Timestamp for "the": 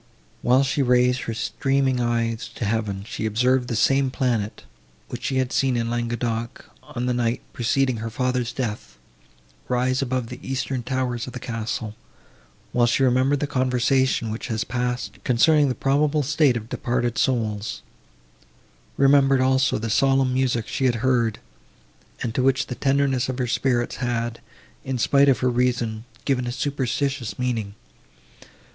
3.67-3.75, 7.05-7.13, 10.29-10.39, 11.33-11.39, 13.41-13.45, 15.69-15.75, 19.77-19.91, 22.65-22.73